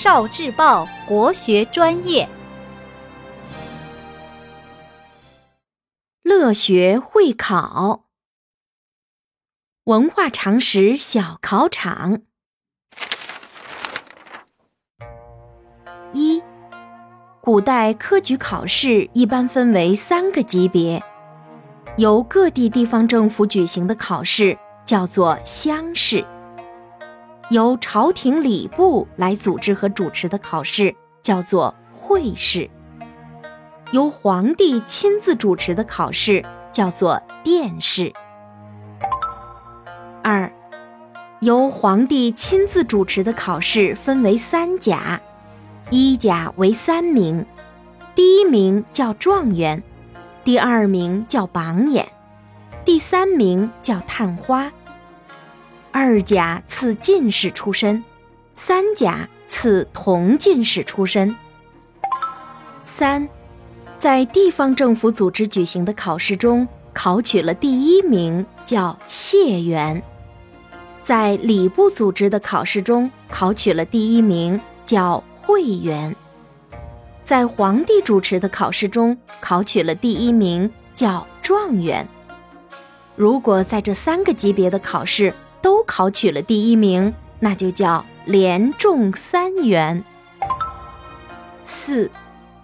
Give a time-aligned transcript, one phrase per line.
[0.00, 2.28] 少智报国学专业，
[6.22, 8.04] 乐学会考，
[9.86, 12.20] 文化常识小考场。
[16.12, 16.40] 一，
[17.40, 21.02] 古代科举考试一般分为三个级别，
[21.96, 26.24] 由各地地方政府举行的考试叫做乡试。
[27.50, 32.68] 由朝廷礼部来组织和主持的考试叫做会试；
[33.90, 38.12] 由皇帝亲自主持的考试叫做殿试。
[40.22, 40.52] 二，
[41.40, 45.18] 由皇帝亲自主持的考试分为三甲，
[45.88, 47.46] 一甲为三名，
[48.14, 49.82] 第一名叫状元，
[50.44, 52.06] 第二名叫榜眼，
[52.84, 54.70] 第三名叫探花。
[55.90, 58.02] 二甲赐进士出身，
[58.54, 61.34] 三甲赐同进士出身。
[62.84, 63.28] 三，
[63.96, 70.00] 在地方政府组织举行的考试中，考取了第一名叫谢元；
[71.04, 76.12] 在礼部组织的考试中，考取了第一名叫会元；
[77.24, 82.06] 在皇帝主持的考试中，考取了第一名叫状元。
[83.16, 90.04] 如果在这三个级别的考试，都考取了第一名，那就叫连中三元。
[91.66, 92.10] 四，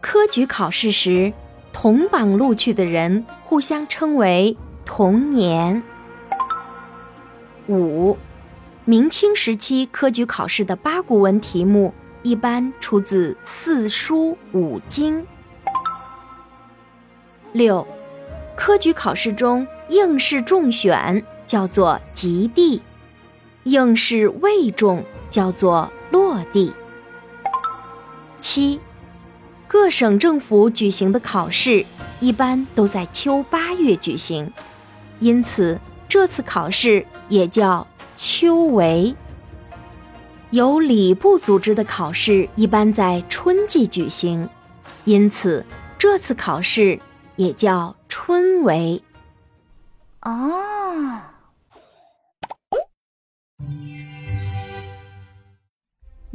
[0.00, 1.32] 科举考试时，
[1.72, 5.82] 同榜录取的人互相称为同年。
[7.68, 8.16] 五，
[8.84, 15.26] 明清时期科举考试的八股文题目一般出自四书五经。
[17.52, 17.86] 六，
[18.56, 21.24] 科举考试中应试中选。
[21.46, 22.82] 叫做及第，
[23.62, 26.72] 应试未中叫做落地。
[28.40, 28.80] 七，
[29.66, 31.84] 各省政府举行的考试
[32.20, 34.52] 一般都在秋八月举行，
[35.20, 37.86] 因此这次考试也叫
[38.16, 39.14] 秋闱。
[40.50, 44.48] 由礼部组织的考试一般在春季举行，
[45.04, 45.64] 因此
[45.98, 47.00] 这次考试
[47.34, 49.00] 也叫春闱。
[50.22, 51.15] 哦。